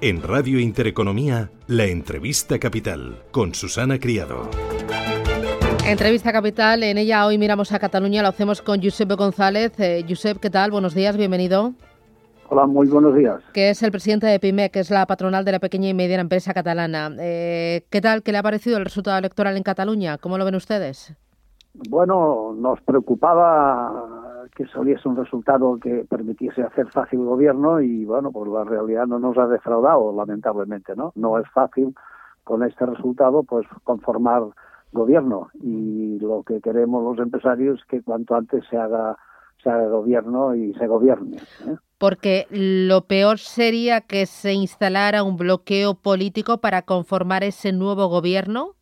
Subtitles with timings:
[0.00, 4.48] En Radio Intereconomía, la entrevista capital con Susana Criado.
[5.84, 9.72] Entrevista capital, en ella hoy miramos a Cataluña, lo hacemos con Josep González.
[9.80, 10.70] Eh, Josep, ¿qué tal?
[10.70, 11.72] Buenos días, bienvenido.
[12.48, 13.42] Hola, muy buenos días.
[13.52, 16.20] Que es el presidente de PIME, que es la patronal de la pequeña y mediana
[16.20, 17.10] empresa catalana.
[17.18, 18.22] Eh, ¿Qué tal?
[18.22, 20.16] ¿Qué le ha parecido el resultado electoral en Cataluña?
[20.18, 21.12] ¿Cómo lo ven ustedes?
[21.88, 24.17] Bueno, nos preocupaba
[24.54, 29.18] que saliese un resultado que permitiese hacer fácil gobierno y bueno, pues la realidad no
[29.18, 31.12] nos ha defraudado, lamentablemente, ¿no?
[31.14, 31.94] No es fácil
[32.44, 34.42] con este resultado pues conformar
[34.92, 39.16] gobierno y lo que queremos los empresarios es que cuanto antes se haga
[39.62, 41.36] se haga gobierno y se gobierne.
[41.36, 41.76] ¿eh?
[41.98, 48.76] Porque lo peor sería que se instalara un bloqueo político para conformar ese nuevo gobierno.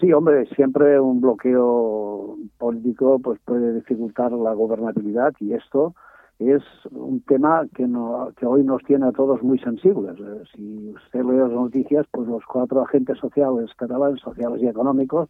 [0.00, 5.94] Sí, hombre, siempre un bloqueo político pues puede dificultar la gobernabilidad y esto
[6.40, 10.18] es un tema que, no, que hoy nos tiene a todos muy sensibles.
[10.18, 15.28] Eh, si usted lee las noticias, pues los cuatro agentes sociales catalanes, sociales y económicos,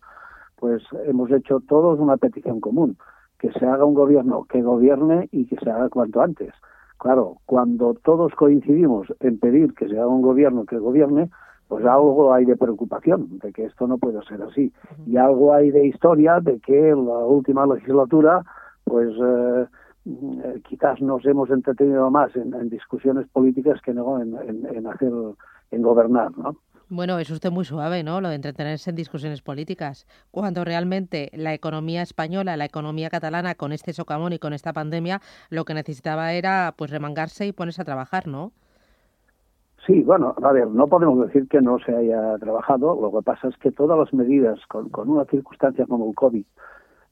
[0.57, 2.97] pues hemos hecho todos una petición común,
[3.39, 6.55] que se haga un gobierno que gobierne y que se haga cuanto antes.
[6.99, 11.29] Claro, cuando todos coincidimos en pedir que se haga un gobierno que gobierne,
[11.69, 14.73] pues algo hay de preocupación de que esto no puede ser así.
[15.07, 18.45] Y algo hay de historia de que en la última legislatura,
[18.85, 19.67] pues eh,
[20.07, 24.37] eh, quizás nos hemos entretenido más en, discusiones políticas que no en,
[24.75, 25.13] en, hacer,
[25.71, 26.57] en gobernar, ¿no?
[26.91, 28.21] Bueno, es usted muy suave, ¿no?
[28.21, 33.73] Lo de entretenerse en discusiones políticas, cuando realmente la economía española, la economía catalana, con
[33.73, 37.87] este socavón y con esta pandemia, lo que necesitaba era pues remangarse y ponerse a
[37.87, 38.53] trabajar, ¿no?
[39.87, 42.99] Sí, bueno, a ver, no podemos decir que no se haya trabajado.
[43.01, 46.45] Lo que pasa es que todas las medidas, con, una circunstancia como el COVID,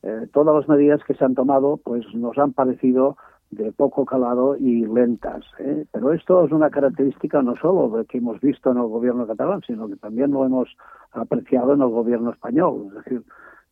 [0.04, 3.16] eh, todas las medidas que se han tomado, pues nos han parecido
[3.50, 5.44] de poco calado y lentas.
[5.58, 5.84] ¿eh?
[5.92, 9.60] Pero esto es una característica no solo de que hemos visto en el gobierno catalán,
[9.66, 10.74] sino que también lo hemos
[11.12, 12.86] apreciado en el gobierno español.
[12.88, 13.22] Es decir,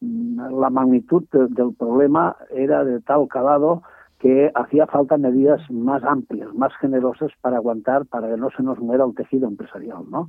[0.03, 3.83] la magnitud del problema era de tal calado
[4.21, 8.79] que hacía falta medidas más amplias, más generosas para aguantar, para que no se nos
[8.79, 10.29] muera el tejido empresarial, ¿no?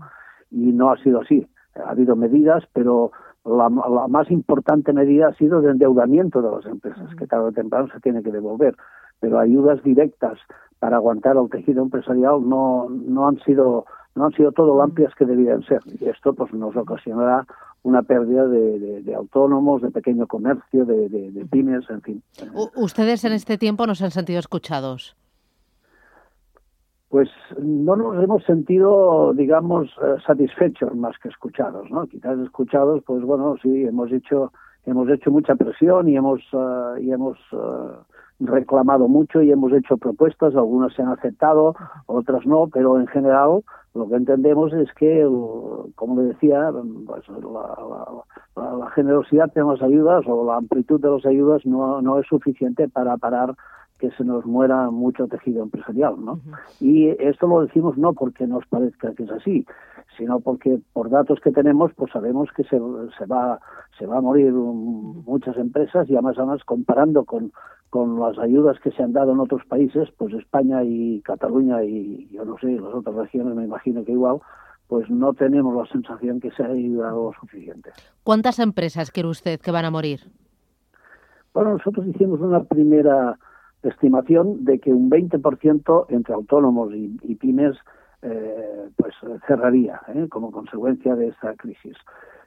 [0.50, 1.46] Y no ha sido así.
[1.76, 3.12] Ha habido medidas, pero
[3.44, 7.90] la, más importante medida ha sido de endeudamiento de las empresas, que tarde o temprano
[7.94, 8.76] se tiene que devolver.
[9.20, 10.40] Pero ayudas directas
[10.80, 13.86] para aguantar el tejido empresarial no, no han sido
[14.16, 15.80] no han sido todo lo amplias que debían ser.
[16.00, 17.46] Y esto pues nos ocasionará
[17.84, 22.24] una pérdida de, autónomos, de pequeño comercio, de, pymes, en fin.
[22.76, 25.16] ¿Ustedes en este tiempo nos han sentido escuchados?
[27.10, 32.08] Pues no nos hemos sentido, digamos, eh, satisfechos más que escuchados, ¿no?
[32.08, 34.54] Quizás escuchados, pues bueno, sí, hemos hecho,
[34.86, 37.58] hemos hecho mucha presión y hemos, eh, y hemos eh,
[38.40, 41.76] reclamado mucho y hemos hecho propuestas, algunas se han aceptado,
[42.06, 43.62] otras no, pero en general
[43.94, 45.24] lo que entendemos es que,
[45.96, 46.72] como le decía,
[47.06, 52.28] pues la, generosidad de las ayudas o la amplitud de las ayudas no, no es
[52.28, 53.56] suficiente para parar
[54.02, 56.40] que se nos muera mucho tejido empresarial, ¿no?
[56.80, 59.64] Y esto lo decimos no porque nos parezca que es así,
[60.18, 62.80] sino porque por datos que tenemos, pues sabemos que se,
[63.18, 63.60] se va
[64.00, 67.52] se va a morir muchas empresas y además además comparando con
[67.92, 72.28] con las ayudas que se han dado en otros países, pues España y Cataluña y
[72.32, 74.40] yo no sé, las otras regiones me imagino que igual,
[74.88, 77.92] pues no tenemos la sensación que se ha ayudado suficiente.
[78.24, 80.22] ¿Cuántas empresas cree usted que van a morir?
[81.54, 83.38] Bueno, nosotros hicimos una primera
[83.84, 87.78] estimación de que un 20% entre autónomos y, pymes
[88.22, 89.16] eh, pues
[89.48, 90.28] cerraría ¿eh?
[90.30, 91.98] como consecuencia de esta crisis.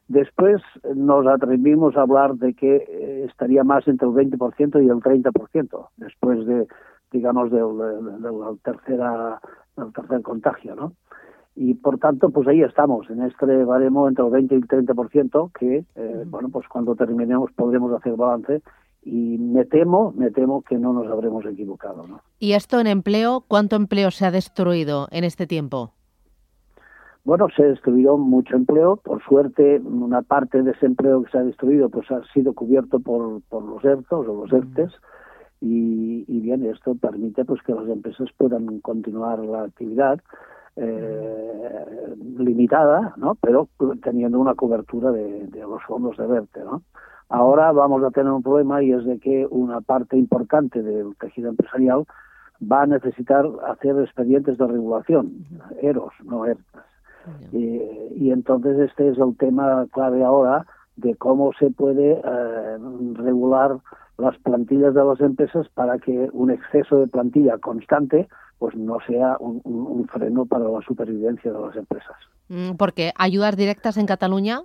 [0.08, 0.60] Después
[0.94, 5.88] nos atrevimos a hablar de que eh, estaría más entre el 20% y el 30%,
[5.96, 6.66] después de,
[7.10, 9.40] digamos, del, tercera,
[9.76, 10.92] del tercer contagio, ¿no?
[11.56, 15.52] Y por tanto, pues ahí estamos, en este baremo entre el 20 y el 30%,
[15.58, 18.60] que, eh, bueno, pues cuando terminemos podremos hacer balance
[19.04, 22.20] y me temo, me temo que no nos habremos equivocado, ¿no?
[22.38, 23.44] ¿Y esto en empleo?
[23.46, 25.92] ¿Cuánto empleo se ha destruido en este tiempo?
[27.24, 28.96] Bueno, se destruyó mucho empleo.
[28.96, 33.00] Por suerte, una parte de ese empleo que se ha destruido pues ha sido cubierto
[33.00, 34.92] por, por los ERTOS o los ERTES.
[35.60, 40.20] y, bien, esto permite pues que las empresas puedan continuar la actividad
[40.76, 43.36] eh, limitada, ¿no?
[43.36, 43.68] pero
[44.02, 46.60] teniendo una cobertura de, los fondos de verte.
[46.64, 46.82] ¿no?
[47.28, 51.48] Ahora vamos a tener un problema y es de que una parte importante del tejido
[51.50, 52.04] empresarial
[52.60, 55.46] va a necesitar hacer expedientes de regulación,
[55.82, 56.84] EROS, no ERTAS.
[57.52, 60.66] Y, entonces este es el tema clave ahora
[60.96, 62.78] de cómo se puede eh,
[63.14, 63.78] regular
[64.18, 68.28] las plantillas de las empresas para que un exceso de plantilla constante
[68.58, 72.16] pues no sea un, freno para la supervivencia de las empresas.
[72.48, 74.62] Mm, porque ayudas directas en Cataluña,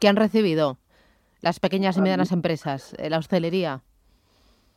[0.00, 0.76] ¿qué han recibido
[1.40, 3.82] las pequeñas y medianas empresas, eh, la hostelería?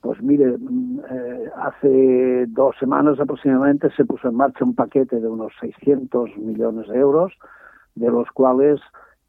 [0.02, 5.28] Pues mire, mm, eh, hace dos semanas aproximadamente se puso en marcha un paquete de
[5.28, 7.34] unos 600 millones de euros,
[7.96, 8.80] de los cuales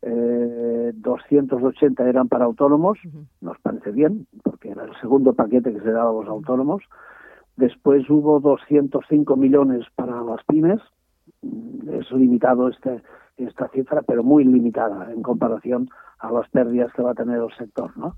[0.03, 2.99] eh, 280 eran para autónomos,
[3.41, 6.83] nos parece bien, porque era el segundo paquete que se daba a los autónomos.
[7.57, 10.81] Después hubo 205 millones para las pymes,
[11.43, 13.03] mm, es limitado este,
[13.45, 15.89] esta cifra, pero muy limitada en comparación
[16.19, 18.17] a las pérdidas que va a tener el sector, ¿no?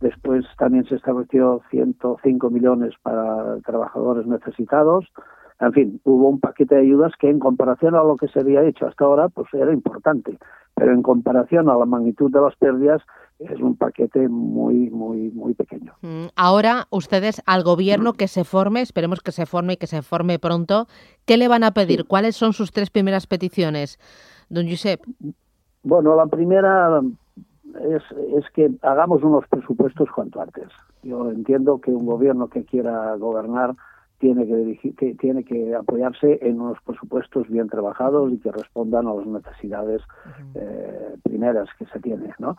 [0.00, 5.06] Después también se estableció 105 millones para trabajadores necesitados.
[5.60, 8.64] En fin, hubo un paquete de ayudas que en comparación a lo que se había
[8.64, 10.36] hecho hasta ahora, pues era importante.
[10.74, 13.00] Pero en comparación a la magnitud de las pérdidas,
[13.38, 15.94] es un paquete muy, muy, muy pequeño.
[16.02, 20.02] Mm, ahora, ustedes al gobierno que se forme, esperemos que se forme y que se
[20.02, 20.86] forme pronto,
[21.26, 22.06] ¿qué le van a pedir?
[22.06, 23.98] ¿Cuáles son sus tres primeras peticiones,
[24.52, 25.00] don Josep?
[25.82, 27.00] Bueno, la primera
[27.80, 28.02] es,
[28.36, 30.68] es que hagamos unos presupuestos cuanto antes.
[31.02, 33.74] Yo entiendo que un gobierno que quiera gobernar
[34.18, 39.08] tiene que, dirigir, que tiene que apoyarse en unos presupuestos bien trabajados y que respondan
[39.08, 40.00] a las necesidades
[40.54, 42.56] eh, primeras que se tienen, ¿no?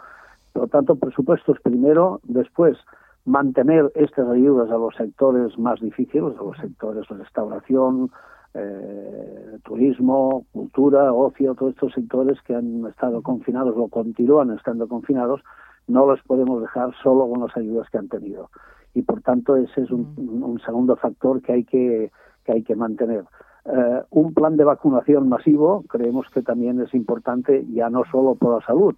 [0.51, 2.77] Por lo tanto, presupuestos primero, después
[3.25, 8.11] mantener estas ayudas a los sectores más difíciles, a los sectores de restauración,
[8.53, 15.41] eh, turismo, cultura, ocio, todos estos sectores que han estado confinados o continúan estando confinados,
[15.87, 18.49] no los podemos dejar solo con las ayudas que han tenido.
[18.93, 22.11] Y por tanto ese es un, segundo factor que hay que,
[22.45, 23.25] que, hay que mantener.
[23.65, 28.59] Eh, un plan de vacunación masivo creemos que también es importante ya no solo por
[28.59, 28.95] la salud,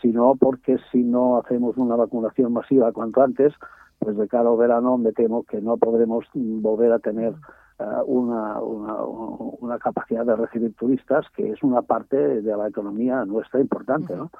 [0.00, 3.52] sino porque si no hacemos una vacunación masiva cuanto antes,
[3.98, 7.34] pues de cara al verano me temo que no podremos volver a tener
[7.78, 13.60] eh, una, una, capacidad de recibir turistas que es una parte de la economía nuestra
[13.60, 14.16] importante.
[14.16, 14.30] ¿no?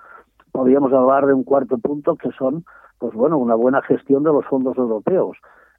[0.53, 2.64] Podríamos hablar de un cuarto punto que son,
[2.99, 5.37] pues bueno, una buena gestión de los fondos europeos.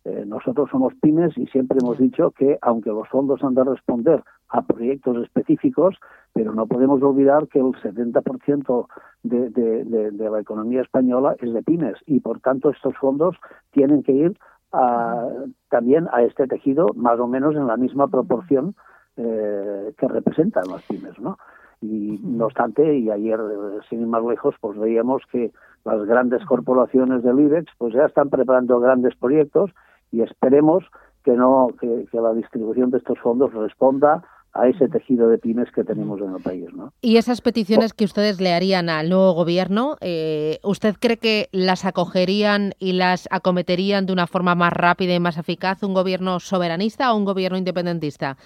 [0.07, 4.23] Eh, nosotros somos pymes y siempre hemos dicho que aunque los fondos han de responder
[4.47, 5.97] a proyectos específicos,
[6.31, 8.87] pero no podemos olvidar que el 70%
[9.23, 13.35] de, de, la economía española es de pymes y por tanto estos fondos
[13.71, 14.37] tienen que ir
[15.69, 18.75] también a este tejido más o menos en la misma proporción
[19.17, 21.37] eh, que representan las pymes, ¿no?
[21.81, 25.51] Y no obstante, y ayer, eh, sin ir más lejos, pues veíamos que
[25.83, 29.71] las grandes corporaciones del IBEX pues ya están preparando grandes proyectos
[30.11, 30.83] y esperemos
[31.23, 34.23] que no que la distribución de estos fondos responda
[34.57, 36.73] a ese tejido de pymes que tenemos en el país.
[36.73, 36.91] ¿no?
[37.01, 41.85] Y esas peticiones que ustedes le harían al nuevo gobierno, eh, ¿usted cree que las
[41.85, 47.13] acogerían y las acometerían de una forma más rápida y más eficaz un gobierno soberanista
[47.13, 48.37] o un gobierno independentista?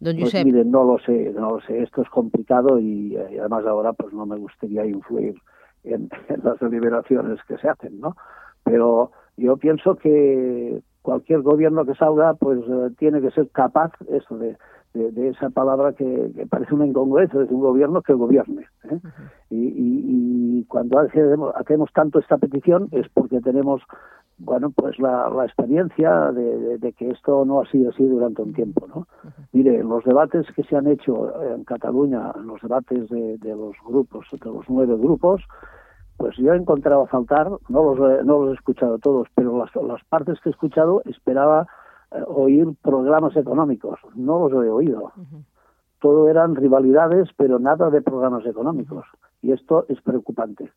[0.00, 1.82] Don pues no lo sé, no lo sé.
[1.82, 5.34] Esto es complicado y, además ahora pues no me gustaría influir
[5.84, 6.08] en,
[6.42, 8.16] las deliberaciones que se hacen, ¿no?
[8.64, 14.38] Pero yo pienso que cualquier gobierno que salga pues eh, tiene que ser capaz eso
[14.38, 14.56] de
[14.94, 18.66] de, esa palabra que, parece una incongruencia, de un gobierno que gobierne.
[18.84, 19.00] ¿eh?
[19.50, 23.82] y, cuando hacemos, tanto esta petición es porque tenemos
[24.38, 29.06] bueno pues la, experiencia de, que esto no ha sido así durante un tiempo no
[29.52, 34.50] mire los debates que se han hecho en Cataluña los debates de, los grupos de
[34.50, 35.42] los nueve grupos
[36.16, 40.04] pues yo he encontrado faltar no los no los he escuchado todos pero las, las
[40.04, 41.66] partes que he escuchado esperaba
[42.14, 43.98] eh, oír programas económicos.
[44.14, 45.12] No los he oído.
[46.00, 49.06] Todo eran rivalidades, pero nada de programas económicos.
[49.40, 50.70] Y esto es preocupante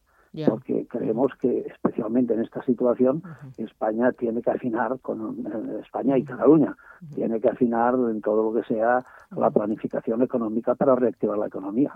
[0.48, 3.24] porque creemos que especialmente en esta situación
[3.58, 6.76] España tiene que afinar con eh, España y Cataluña.
[7.14, 11.92] Tiene que afinar en todo lo que sea la planificación económica para reactivar la economía.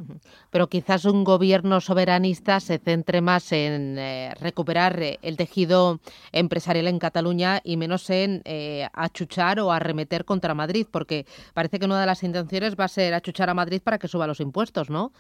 [0.52, 6.00] Pero quizás un gobierno soberanista se centre más en eh, recuperar eh, el tejido
[6.32, 8.44] empresarial en Cataluña y menos en
[8.94, 13.14] achuchar o arremeter contra Madrid, porque parece que una de las intenciones va a ser
[13.14, 15.12] achuchar a Madrid para que suba los impuestos, ¿no?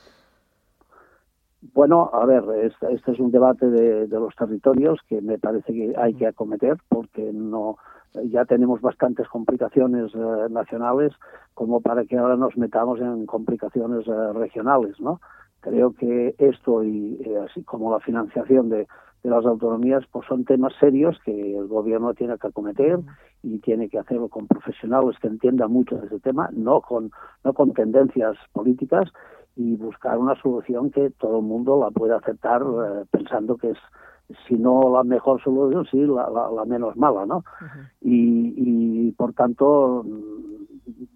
[1.62, 6.14] Bueno, a ver, este, es un debate de, los territorios que me parece que hay
[6.14, 7.78] que acometer porque no,
[8.26, 10.16] ya tenemos bastantes complicaciones
[10.50, 11.14] nacionales
[11.54, 15.20] como para que ahora nos metamos en complicaciones regionales, ¿no?
[15.60, 18.88] Creo que esto y así como la financiación de,
[19.24, 23.00] de las autonomías pues son temas serios que el gobierno tiene que acometer
[23.44, 27.12] y tiene que hacerlo con profesionales que entiendan mucho de ese tema, no con,
[27.44, 29.10] no con tendencias políticas
[29.56, 33.78] y buscar una solución que todo el mundo la pueda aceptar eh, pensando que es
[34.48, 37.44] si no la mejor solución, sí, la, la, menos mala, ¿no?
[38.00, 40.06] y, y, por tanto,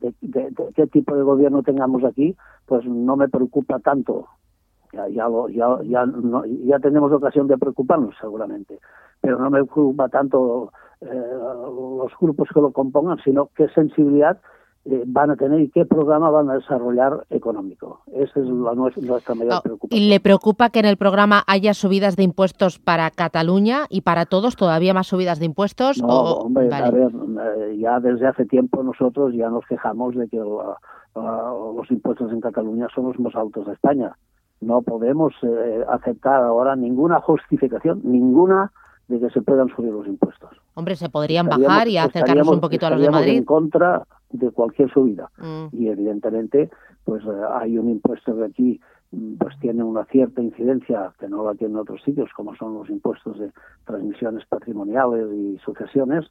[0.02, 4.28] de, de, qué tipo de gobierno tengamos aquí, pues no me preocupa tanto
[4.94, 6.06] ya, ya, ya, ya,
[6.66, 8.80] ya tenemos ocasión de preocuparnos seguramente,
[9.20, 10.72] pero no me preocupa tanto
[11.02, 14.40] eh, los grupos que lo compongan, sino qué sensibilidad
[14.86, 18.02] eh, van a tener y qué programa van a desarrollar económico.
[18.14, 20.02] Esa es la, nuestra mayor preocupación.
[20.02, 24.26] ¿Y le preocupa que en el programa haya subidas de impuestos para Cataluña y para
[24.26, 26.02] todos, todavía más subidas de impuestos?
[26.02, 30.38] No, hombre, a ver, eh, ya desde hace tiempo nosotros ya nos quejamos de que
[30.38, 34.16] los impuestos en Cataluña son los más altos de España
[34.64, 38.72] no podemos eh, aceptar ahora ninguna justificación, ninguna
[39.08, 40.50] de que se puedan subir los impuestos.
[40.76, 43.38] Hombre, se podrían bajar y acercarnos un poquito a los de Madrid.
[43.38, 45.30] en contra de cualquier subida.
[45.38, 45.68] Mm.
[45.74, 46.70] Y evidentemente,
[47.04, 51.46] pues eh, hay un impuesto que aquí mm, pues tiene una cierta incidencia que no
[51.46, 53.52] la tiene en otros sitios, como son los impuestos de
[53.86, 56.26] transmisiones patrimoniales y sucesiones,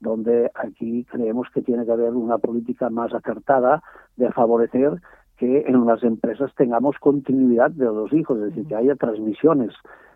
[0.00, 3.82] donde aquí creemos que tiene que haber una política más acertada
[4.16, 5.00] de favorecer
[5.38, 9.72] que en las empresas tengamos continuidad de los hijos, es decir, que haya transmisiones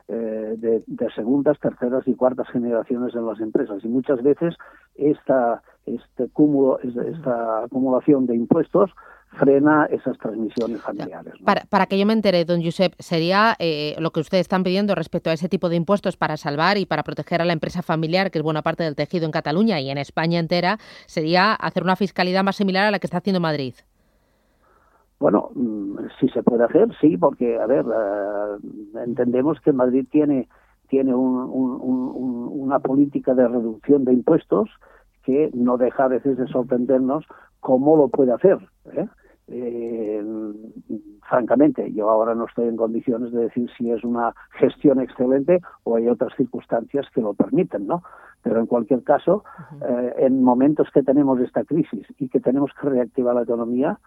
[0.08, 3.84] eh, de, segundas, terceras y cuartas generaciones en las empresas.
[3.84, 4.56] Y muchas veces
[4.96, 8.90] esta, este cúmulo, esta acumulación de impuestos
[9.38, 11.34] frena esas transmisiones familiares.
[11.44, 14.94] Para, para, que yo me entere, don Josep, ¿sería eh, lo que ustedes están pidiendo
[14.94, 18.30] respecto a ese tipo de impuestos para salvar y para proteger a la empresa familiar,
[18.30, 21.96] que es buena parte del tejido en Cataluña y en España entera, sería hacer una
[21.96, 23.74] fiscalidad más similar a la que está haciendo Madrid?
[25.22, 30.48] Bueno, mm, si se puede hacer, sí, porque, a ver, eh, entendemos que Madrid tiene,
[30.88, 34.68] tiene una política de reducción de impuestos
[35.22, 37.24] que no deja a veces de sorprendernos
[37.60, 38.58] cómo lo puede hacer.
[38.94, 39.06] ¿eh?
[39.46, 40.24] Eh,
[41.28, 45.94] francamente, yo ahora no estoy en condiciones de decir si es una gestión excelente o
[45.94, 48.02] hay otras circunstancias que lo permiten, ¿no?
[48.42, 49.44] Pero en cualquier caso,
[50.16, 54.00] en momentos que tenemos esta crisis y que tenemos que reactivar la economía,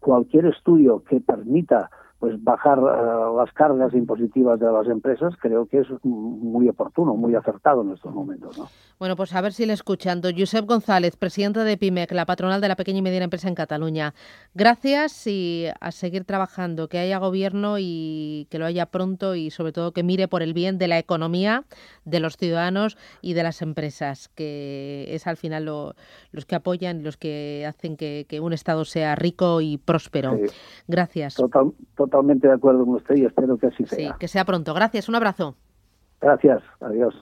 [0.00, 5.78] cualquier estudio que permita pues bajar eh, las cargas impositivas de las empresas, creo que
[5.78, 8.58] es muy oportuno, muy acertado en estos momentos.
[8.58, 8.68] ¿no?
[8.98, 10.20] Bueno, pues a ver si le escuchan.
[10.20, 14.14] Josep González, presidente de PIMEC, la patronal de la pequeña y mediana empresa en Cataluña.
[14.54, 19.72] Gracias y a seguir trabajando, que haya gobierno y que lo haya pronto y sobre
[19.72, 21.64] todo que mire por el bien de la economía,
[22.04, 27.16] de los ciudadanos y de las empresas, que es al final los que apoyan, los
[27.16, 30.38] que hacen que, un Estado sea rico y próspero.
[30.88, 31.36] Gracias
[32.08, 34.12] totalmente de acuerdo con usted y espero que así sea.
[34.12, 34.74] Sí, que sea pronto.
[34.74, 35.56] Gracias, un abrazo.
[36.20, 37.14] Gracias, adiós.